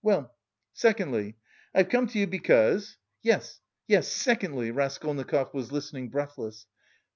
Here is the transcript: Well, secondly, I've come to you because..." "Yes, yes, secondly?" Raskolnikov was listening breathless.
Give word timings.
Well, 0.03 0.33
secondly, 0.73 1.37
I've 1.75 1.89
come 1.89 2.07
to 2.07 2.17
you 2.17 2.25
because..." 2.25 2.97
"Yes, 3.21 3.59
yes, 3.85 4.07
secondly?" 4.07 4.71
Raskolnikov 4.71 5.53
was 5.53 5.71
listening 5.71 6.09
breathless. 6.09 6.65